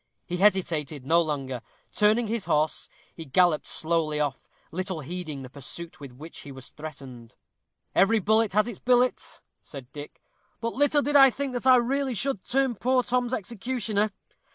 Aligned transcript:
He 0.25 0.37
hesitated 0.37 1.05
no 1.05 1.21
longer. 1.21 1.61
Turning 1.93 2.25
his 2.25 2.45
horse, 2.45 2.89
he 3.15 3.23
galloped 3.23 3.67
slowly 3.67 4.19
off, 4.19 4.49
little 4.71 5.01
heeding 5.01 5.43
the 5.43 5.47
pursuit 5.51 5.99
with 5.99 6.11
which 6.13 6.39
he 6.39 6.51
was 6.51 6.71
threatened. 6.71 7.35
"Every 7.93 8.17
bullet 8.17 8.53
has 8.53 8.67
its 8.67 8.79
billet," 8.79 9.39
said 9.61 9.91
Dick; 9.91 10.19
"but 10.59 10.73
little 10.73 11.03
did 11.03 11.15
I 11.15 11.29
think 11.29 11.53
that 11.53 11.67
I 11.67 11.75
really 11.75 12.15
should 12.15 12.43
turn 12.43 12.73
poor 12.73 13.03
Tom's 13.03 13.31
executioner. 13.31 14.09